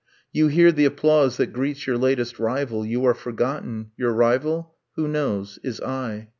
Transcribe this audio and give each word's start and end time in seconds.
You 0.33 0.47
hear 0.47 0.71
the 0.71 0.85
applause 0.85 1.37
that 1.37 1.53
greets 1.53 1.85
your 1.85 1.95
latest 1.95 2.39
rival, 2.39 2.83
You 2.83 3.05
are 3.05 3.13
forgotten: 3.13 3.91
your 3.95 4.11
rival 4.13 4.73
who 4.95 5.07
knows? 5.07 5.59
is 5.61 5.79
I 5.79 6.29